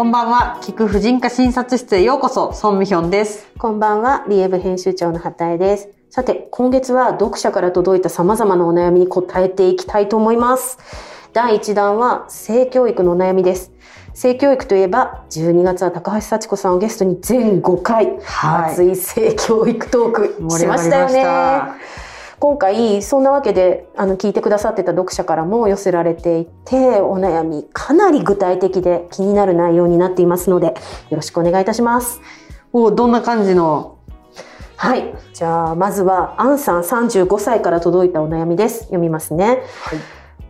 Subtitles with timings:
[0.00, 0.58] こんばんは。
[0.62, 3.46] 聞く婦人科診察室へようこそ、ソンミヒョンです。
[3.58, 5.90] こんばんは、リエブ編集長の畑江です。
[6.08, 10.78] さて、今月は読者から届いた様々なお悩みに答えていきたいと思います。
[11.34, 13.72] 第1弾は、性教育のお悩みです。
[14.14, 21.26] 性教育といえば、12月は高橋幸子さんをゲストに全5回、はい熱い性教育トークしましたよね。
[22.40, 30.74] 今回、そんなわけで、あの、聞いてくださってた読者からも寄せられていて、お悩み、かなり具体的で気になる内容になっていますので、よ
[31.16, 32.22] ろしくお願いいたします。
[32.72, 33.98] おどんな感じの？
[34.76, 35.14] はい。
[35.34, 38.84] じゃあ、まずは、アンさん35歳から届いたお悩みです。
[38.84, 39.58] 読みますね。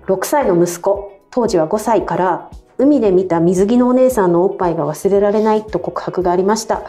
[0.07, 6.83] 6歳の息子、当時は5歳から、海で見た水着のお姉さんのおっぱいが忘れられないと告白がありました。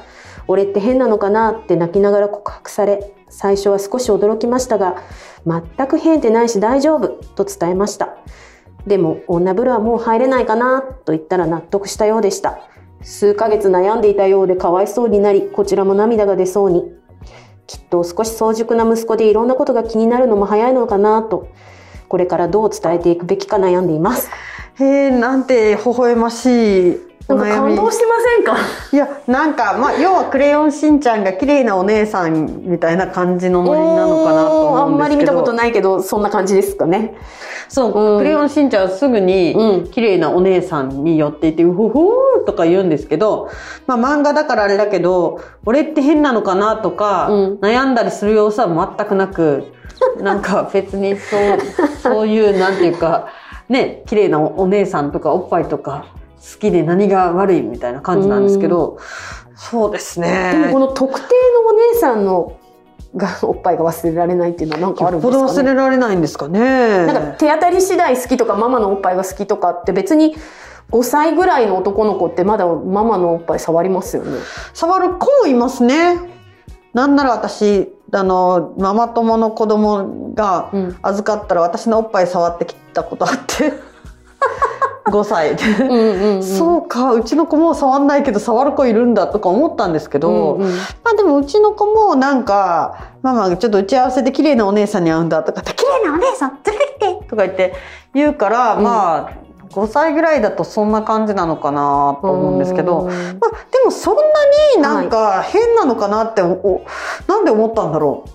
[0.52, 4.98] 俺って変なのかなって泣きながら告白され、最初は少し驚きましたが、
[5.48, 8.18] 全く変ってないし大丈夫と伝えました。
[8.86, 12.60] でも、女風呂はもう入れないかなと言ったら納得したようでした。
[13.02, 16.92] 数ヶ月悩んでいたようでかわいそうになり、こちらも涙が出そうに。
[17.66, 21.48] きっと少し早熟な息子でいろんなことが気になるのも早いのかなと、
[22.10, 24.30] これからどう伝えていくべきか悩んでいます。
[24.80, 27.46] へえ、なんて微笑ましいなんか。
[27.46, 28.58] 感動してませんか？
[28.92, 35.10] いや、なんか、まあ、要はクレヨンしんちゃんが綺麗なお姉さんみたいな感じのノリなのかなと思うんんですけど。
[35.10, 37.16] まり見たことないけど、そんな感じですかね。
[37.70, 43.50] そう、うんクレヨンしんちゃんはすぐにうん綺麗なお姉さんに寄っていて、うほほーとか言うんですけど、
[43.88, 49.72] まあ漫画だからあれだけど、俺って変なのかなとか、うん悩んだりする様子は全くなく、
[50.20, 51.60] なんか別にそう、
[52.02, 53.28] そういうなんていうか、
[53.70, 56.08] ね、綺麗なお姉さんとかおっぱいとか
[56.42, 58.98] 好きで何が悪いみたいな感じなんですけど、
[59.56, 60.80] そうですでもねこ。
[60.80, 62.58] の特定のお姉さんの
[63.16, 65.70] がおっぱいが忘れられないっていうのはなんかあるんですかね？
[65.70, 67.06] れられないんですかね。
[67.06, 70.36] なんか手当たり次第好きとかママのおっぱいが好きとかって別に
[70.92, 74.40] 5歳ぐらいの男の子ってまだママのおっぱい触りますよね？
[74.74, 76.18] 触る子もいますね。
[76.94, 83.54] なんなら私、あの、ママ友の子供がうん預かったら私のおっぱい触ってきたことあって。
[83.56, 83.76] 5歳で。
[83.76, 83.82] うん
[85.80, 86.44] うんうん。
[86.44, 90.70] そうか、うちの子も触んないけど触る子いるんだとか思ったんですけど、うんうん。
[91.04, 97.74] まあでもうちの子もなんか、ママちょっと打ち合わせで綺麗なお姉さんに会うんだとかって、綺麗なお姉さん連れてきてとか言って
[98.14, 98.84] 言うから、うん。
[98.84, 99.32] まあ、
[99.72, 103.08] 5歳ぐらいだとそんな感じなのかなと思うんですけど、うん。
[103.08, 103.18] まあ、
[103.72, 104.22] でもそんな
[104.76, 106.84] になんか変なのかなって、お
[107.28, 108.26] なんで思ったんだろ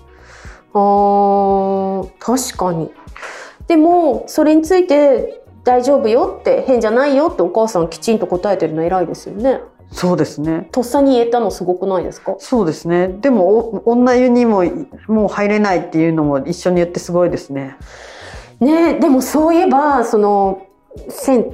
[0.73, 2.91] あー確かに。
[3.67, 9.59] でもそれについて大丈夫よって変じゃないよってお母さんきちんと答えてるの偉いですよね。
[9.91, 9.95] う。
[9.95, 10.69] そうですね。
[10.71, 12.37] とっさに言えたのすごくないですか？
[12.39, 13.09] そうですね。
[13.09, 14.63] でも、お女湯にも
[15.07, 17.75] もう入れないっていうのも一緒に言ってすごいですね。
[18.61, 20.65] ねえでもそういえばその
[21.09, 21.53] 銭湯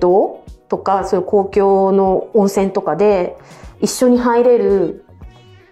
[0.70, 3.36] とかそういう公共の温泉とかで
[3.82, 5.06] 一緒に入れる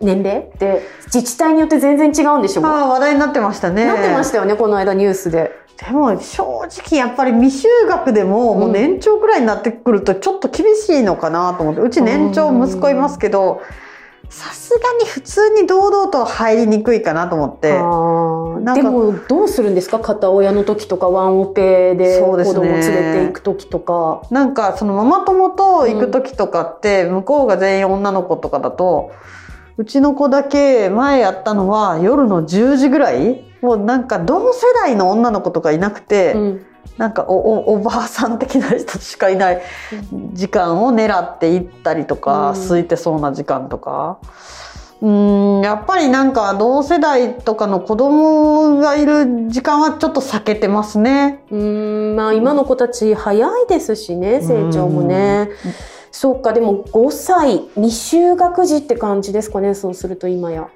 [0.01, 2.65] 年齢って自治体によって全然違うんでしょ？
[2.65, 3.85] ああ、話題になってましたね。
[3.85, 5.51] なってましたよねこの間ニュースで。
[5.83, 13.61] でも正直やっぱり未就学でももう年長くらいになってくるとちょっと厳しいのかなと思ってうち年長息子いますけど
[14.29, 17.79] さすがに普通に堂々と入りにくいかなと思ってで
[18.83, 19.99] もどうするんですか？
[19.99, 24.21] 片親の時とかワンオペで子供連れて行く時とか。
[24.31, 29.11] なんかそのママ友と行く時とかって向こうが全員女の子とかだと
[29.77, 36.65] うちの子だけ前やったのは夜の10時ぐらいもうなんか同世代の女の子とかいなくて、うん
[36.97, 39.61] なんかおおおばあさん的な人しかいない
[40.33, 44.19] 時間を狙って行ったりとか、うん空いてそうな時間とか。
[45.01, 51.43] うんやっぱりなんか同世代とかの子供がいる時間はちょっと避けてますね。
[51.49, 55.49] うーんまあ今の子たち早いですしね成長もね。
[56.11, 60.67] そうかでも5歳未就学児って感じですかねそうすると今や。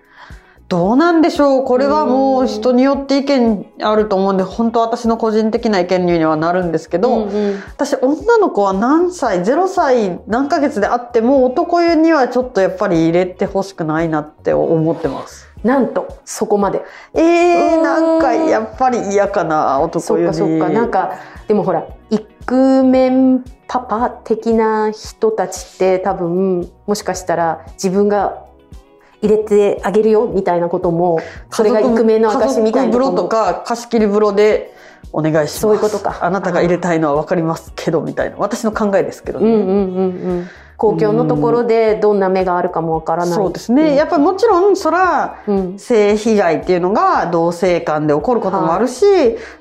[0.68, 1.64] どうなんでしょう？
[1.64, 7.64] これはもう人によって意見あると思うんで本当私の個人的な意見にはなるんですけど、うんうん。
[7.68, 15.48] 私女の子は何歳0歳何ヶ月であっても男湯にはちょっとやっぱり入れてほしくないなって思ってます。
[15.64, 16.84] なんとそこまで。
[17.14, 17.84] えー、うん。
[17.84, 20.34] なんかやっぱり嫌かな男湯に。
[20.34, 20.70] そっかそっか。
[20.70, 28.45] なんかでもほらイクメンパパ的な人たちって多分もしかしたら自分が
[29.22, 31.20] 入れてあげるよみたいなことも
[31.50, 34.76] それがイクメンの証みたいな家族風呂こともか貸し切り風呂で
[35.12, 35.60] お願いします。
[35.60, 36.18] そういうことか。
[36.22, 39.40] あなたが入れたいのは分かりますけどみたいな私の考えですけど。
[39.40, 40.10] ね、うんうんうんう
[40.42, 40.48] ん。
[40.78, 43.34] 公共のところでどんな目があるかもわからない。
[43.34, 45.80] そうですね、やっぱりもちろんそらうん。
[45.80, 49.06] 性被害っていうのが同性間で起こることもあるし、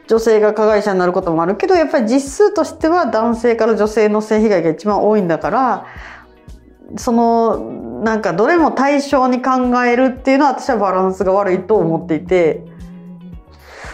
[0.08, 5.86] 女性が加害者になることもあるけどやっぱり実数としては男性から女性の性被害が一番多いんだから
[6.96, 9.52] そのなんかどれも対象に考
[9.84, 12.64] えるっていうのは私はバランスが悪いと思っていて。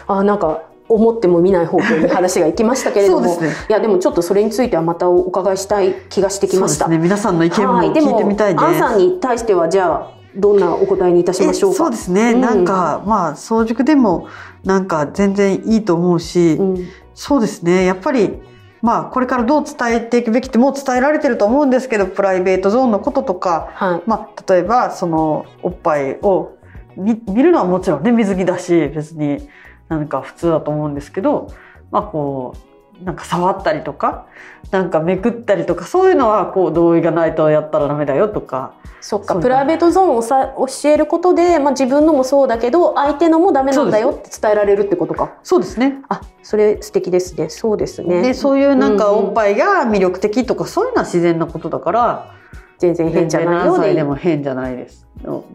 [0.08, 3.48] あなんか思っても見ない方向に話が行きましたけれども、ね。
[3.68, 6.86] いやでもちょっとそれについてはまたお伺いしたい気がしてきました。
[6.86, 7.04] そうですね。
[7.04, 8.62] 皆さんの意見もはい、で聞いてみたいです。
[8.62, 12.64] もアンさんに対してはじゃあどんなお答えにいたしましょうそうですね、うんなん。
[12.64, 14.26] かまあ早熟でも
[14.64, 16.88] なんか全然いいと思うし、うん。
[17.14, 17.84] そうですね。
[17.84, 18.40] やっぱり
[18.82, 24.02] まあこれからどう伝えていくべきってもう伝えられてると思うんですけどプライベートゾーンのこととか、はい。
[24.06, 26.56] まあ、例えばそのおっぱいを
[26.96, 29.48] 見見るのはもちろんね水着だし別に
[29.88, 31.52] なんか普通だと思うんですけど
[31.90, 32.69] まあこう
[33.04, 34.26] なんか触ったりとか
[34.70, 38.74] なんかめくったりとかそういうのはこう同意がないとやったらダメだよとか。
[39.02, 45.38] そっかプライベートゾーンをさ教えることで、まあ、自分のもそうだけど相手のもダメなんだよって伝えられるってことか。
[45.42, 46.02] そうですね。
[46.10, 47.48] あそれ素敵ですね。
[47.48, 48.20] そうですね。
[48.20, 52.34] でそういうなんかうんうんおっぱいが魅力的とかそういうのは自然なことだから
[52.78, 55.06] 全然変じゃないよ全然何歳うででも変じゃないです。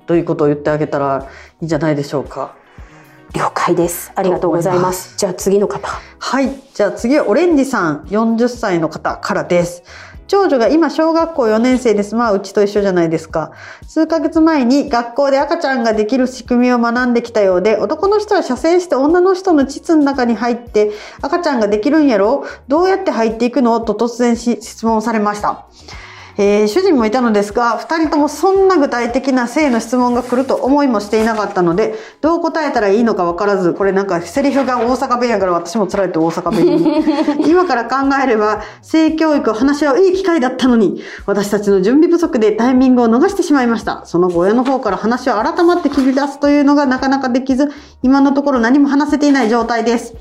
[0.07, 1.27] ということを言ってあげたら
[1.62, 2.56] いいんじゃないでしょうか
[3.35, 4.13] 了解です。
[4.15, 5.17] ありがとうございます。
[5.17, 5.89] じゃあ次の方。
[6.19, 9.83] はいじゃあ次はオレンジさん40歳の方からです
[10.27, 12.15] 長女が今小学校4年生です。
[12.15, 13.51] まあうちと一緒じゃないですか。
[13.85, 20.91] 数ヶ月前に学校で赤ちゃんができる仕組みを学んできたようで、男の人は射精して女の人の膣の中に入って
[21.21, 22.43] 赤ちゃんができるんやろ？
[22.67, 23.79] どうやって入っていくの？
[23.81, 25.67] と突然し質問されました。
[26.37, 37.47] えー主人もいたのですが、二人ともそんな具体的な性の質問が来ると思いもしていなかったので、どう答えたらいいのか分からず、これなんかセリフが大阪弁やから私もつられて大阪弁に。
[37.49, 44.01] 今から考えれば、性教育を話し合ういい機会だったのに、私たちの準備不足でタイミングを逃してしまいました。
[44.03, 47.71] その後親の方から話を改まって切り出すというのがなかなかできず、
[48.03, 50.13] 今のところ何も話せていない状態です。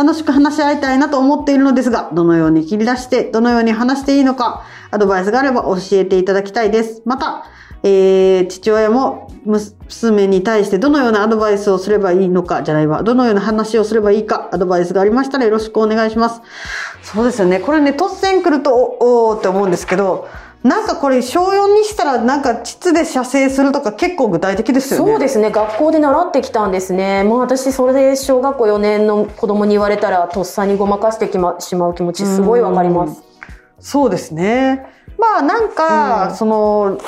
[0.00, 7.02] 楽しく話し合いたいなと思っているのですが、どのように切り出して、どのように話していいのか、アドバイスがあれば教えていただきたいです。
[7.04, 7.44] また、
[7.82, 16.40] えー、父親も娘に対してどのようなアドバイスをすればいいのか、じゃないわ、どのような話をすればいいか、アドバイスがありましたらよろしくお願いします。
[17.02, 17.60] そうですよね。
[17.60, 20.28] これね、突然来ると、おおーって思うんですけど、
[20.62, 25.12] なんかこれ小4にしたらなんか膣で射精するとか結構具体的ですよね。
[25.12, 25.50] そうですね。
[25.50, 27.24] 学校で習ってきたんですね。
[27.24, 33.22] もう私それで小学校4年の子供に言われたらとっさにごまかしてきましまう気持ちすごいわかります。
[33.78, 34.86] そうですね。
[35.18, 36.36] まあなんか、うん。
[36.36, 36.98] その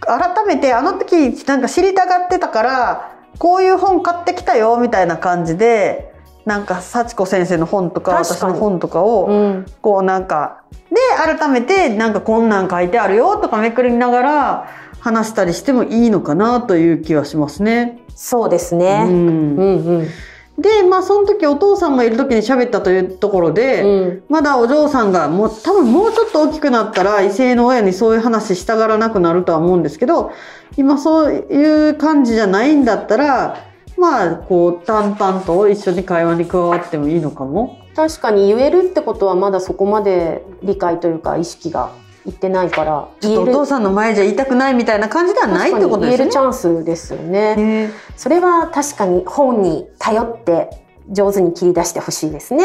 [0.00, 6.13] 改めてあの時なんか知りたがってたからこういう本買ってきたよみたいな感じで
[6.44, 9.66] なんか幸子先生の本とか私の本とかを、うん。
[9.80, 14.68] こうなんかで改めてなんかこんなん書いてあるよとかめくりながら
[15.00, 17.98] 話したりしてもいいのかなという気はしますね。
[18.14, 19.08] そうですうね、ん。
[19.08, 20.08] うん、うん。
[20.56, 24.22] でまあその時お父さんがいる時に喋ったというところで、うん。
[24.28, 30.30] まだお嬢さんがもう多分もうちょっと大きくなったら異性の親にそういう話したがらなくなるとは思うんですけど
[30.76, 37.78] 今そういう感じじゃないんだったらまあこう淡々と一緒に会話に加わってもいいのかも。
[37.94, 41.92] 確かに言えるってことはまだそこまで理解というか意識が
[42.26, 46.38] いってないからちょっとお父さんの前じゃ言いたくないみたいな感じではないってことですね言えるチ。
[46.38, 50.70] ャンスですよねねそれは確かに本に頼って
[51.10, 52.64] 上手に切り出してほしいですね。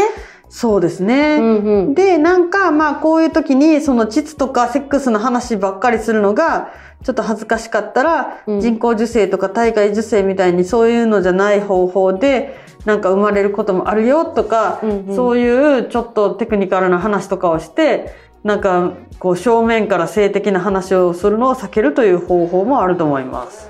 [0.50, 1.38] そうですね。
[1.40, 1.94] うんうん。
[1.94, 6.72] で、なんか、まあ、こういう時に、その、膣とかセックスの話ばっかりするのが、
[7.03, 18.13] ちょっと恥ずかしかったら、うん人工授精とか体外受精みたいにそういうのじゃない方法で、なんか生まれることもあるよとか、うんうんそういうちょっとテクニカルな話とかをして、
[18.44, 23.70] なんか、こう、正面から性的な話をするのを避けるという方法もあると思います。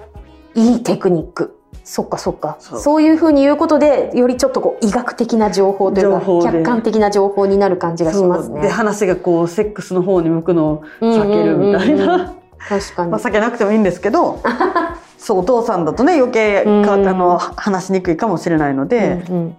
[0.53, 1.58] いいテクニック。
[1.83, 2.57] そっかそっか。
[2.59, 8.69] そそうういうふうに言うことで、よりちょっとこう医学的な情報というか客観的な情報になる感じがしますそうで、ね。
[8.69, 12.33] 話がこう、セックスの方に向くのを避けるみたいうんうんうんな。
[12.67, 13.19] 確かにまあ、。
[13.19, 14.39] 避けなくてもいいんですけど
[15.17, 19.55] そうお父さんだとね余計か、うんあの話しにくいかもしれないので、うんうん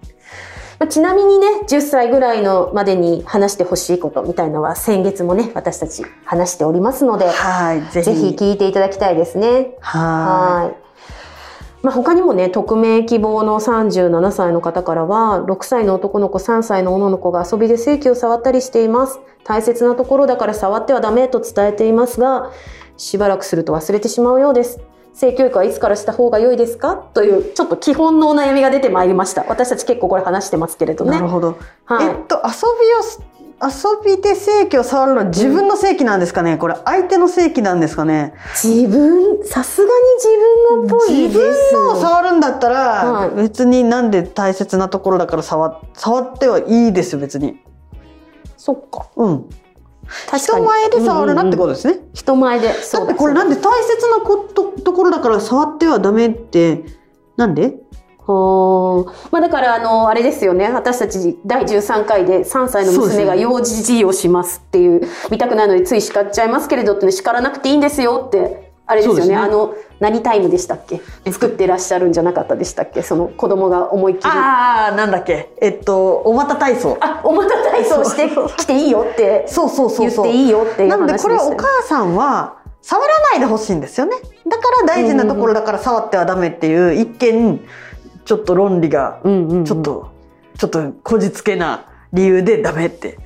[0.78, 9.76] まあちなみにね、10歳ぐらいのまでに話してほしいことみたいのは先月もね、私たち話しておりますので、はいぜひ聞いていただきたいですね。
[9.80, 10.89] ははい。
[11.82, 19.20] まあ、他にもね、匿名希望の37歳の方からは、6歳の男の子、3歳の女の子が遊びで性器を触ったりしています。
[19.44, 22.52] 大切なところだから触ってはダメと伝えていますが、
[22.98, 24.80] しばらくすると忘れてしまうようです。
[25.14, 26.96] 性教育はいつからした方が良いですか？
[26.96, 29.44] という、ちょっと基本のお悩みが出てまいりました。
[29.48, 31.10] 私たち結構これ話してますけれどね。
[31.10, 33.02] いなるほど、はいえっと遊びを
[33.62, 38.32] 遊びで性器を触るのは自分の性器なんですかね、これ相手の性器なんですかね？
[38.54, 40.28] 自分、さすがに自
[40.68, 41.74] 分のっぽい自です。
[41.74, 42.78] 分のを触るんだったら、
[43.12, 43.30] はい。
[43.36, 47.60] 別になんで大切なところだから触触ってはいいですよ別に。
[48.56, 49.08] そっか。
[49.16, 49.48] うん。
[50.36, 52.00] 人前で触るなってことですね。
[52.14, 52.68] 人前で。
[52.68, 56.84] だってこれなんで大切なことところだから触ってはダメって、
[57.36, 57.74] なんで？
[58.26, 60.70] まあだからあの、あれですよね。
[60.70, 69.28] 私たち第13回で3歳の娘が幼児児をしますっていう、見たくないのでつい叱っちゃいますけれどってね、叱らなくていいんですよって、あれですよね。
[69.28, 71.00] ねあの、何タイムでしたっけ？
[71.30, 73.02] 作ってらっしゃるんじゃなかったでしたっけ？
[73.02, 74.30] その子供が思いっきり。
[74.30, 75.50] あ、ああ、なんだっけ？
[75.60, 76.98] えっと、おまた体操。
[77.22, 80.24] おまた体操してきていいよってそうそうそうそう。
[80.24, 84.16] 言っていいよっていうなんでこれ話でしたよお母さんは触らないでほしいんですよね。
[84.48, 87.60] だから大事なところだから触ってはダメっていう一見
[88.30, 90.12] ちょっと論理がちょっと、
[90.56, 93.18] ちょっとこじつけな理由でダメって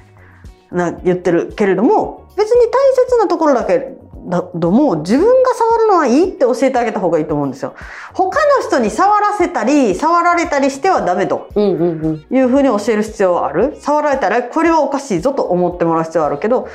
[0.71, 3.99] な言ってるけれども別に大切なところだけ
[4.31, 7.75] だとも自分が触るのはいいって教えてあげた方がいいと思うんですよ。
[8.15, 11.51] 他の人に触らせたり触られたりしてはダメと。
[11.55, 16.67] いうふうに教える必要はある触られたらこれはおかしいぞと思ってもらう必要はあるけど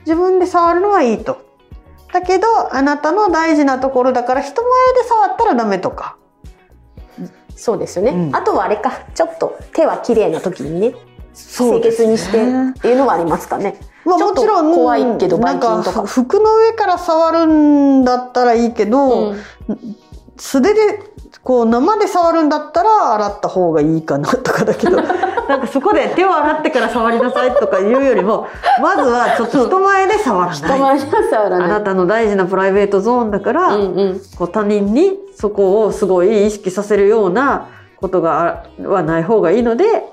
[0.00, 1.40] 自分で触るのはいいと。
[2.12, 4.70] だけどあなたの大事なところだから人前
[5.02, 6.18] で触ったらダメとか。
[7.58, 8.12] そうですよね。
[8.12, 11.02] うんあとはあれか、ちょっと手は綺麗な時にね、清
[11.34, 12.38] そうですね潔にして
[12.78, 13.80] っていうのはありますかね。
[14.04, 15.82] まあもちろん怖いけど、ばないんか。
[16.06, 19.36] 服の上から触るんだったらいいけど、うん
[20.38, 20.80] 素手で
[21.42, 24.96] こう生で触るんだったら洗った方がいいかなとかだけど
[25.48, 28.46] なんかそこで手を洗ってから触りなさいとか言うよりも
[28.80, 30.56] まずはちょっと人前で触らない。
[30.56, 31.68] 人前では触らあな。
[31.68, 34.20] ないたの大事なプライベートゾーンだから、うんうん。
[34.38, 40.04] こう他人にそこをすごい意識させるようなことがあはない方がいいので、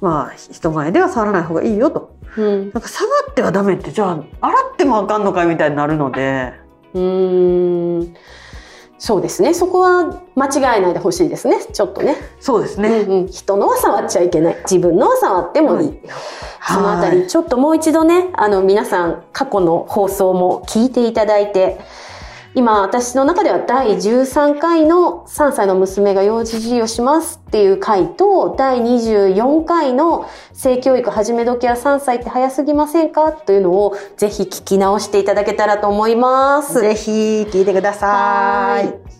[0.00, 2.10] まあ人前では触らない方がいいよと。
[2.36, 2.70] うん。
[2.72, 6.52] なんか触ってはダメってじゃあ洗ってもあかんのかいみたいになるので。
[6.94, 8.14] うーん。
[8.98, 9.54] そうですね。
[9.54, 11.58] そこは間違えないでほしいですね。
[11.72, 12.16] ちょっとね。
[12.40, 12.88] そうですね。
[12.88, 13.26] うんうん。
[13.28, 14.56] 人のは触っちゃいけない。
[14.62, 16.00] 自分のは触ってもいい。
[16.66, 21.80] そのあたり、はいちょっともう一度ね、あの、皆さん、過去の放送も聞いていただいて、
[22.56, 36.80] 今、私の中では第13回の3歳の娘が幼児授業しますっていう回と、第24回の性教育始め時は3歳って早すぎませんかというのを、ぜひ聞き直していただけたらと思います。
[36.80, 37.10] ぜひ
[37.50, 38.86] 聞いてください。
[38.86, 39.13] はい